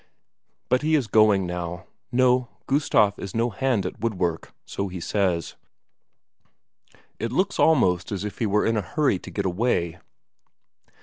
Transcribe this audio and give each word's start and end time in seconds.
But 0.67 0.81
he 0.81 0.95
is 0.95 1.05
going 1.05 1.45
now. 1.45 1.85
No, 2.11 2.49
Gustaf 2.65 3.19
is 3.19 3.35
no 3.35 3.51
hand 3.51 3.85
at 3.85 3.99
woodwork, 3.99 4.51
so 4.65 4.87
he 4.87 4.99
says. 4.99 5.55
It 7.19 7.31
looks 7.31 7.59
almost 7.59 8.11
as 8.11 8.25
if 8.25 8.39
he 8.39 8.47
were 8.47 8.65
in 8.65 8.77
a 8.77 8.81
hurry 8.81 9.19
to 9.19 9.29
get 9.29 9.45
away. 9.45 9.99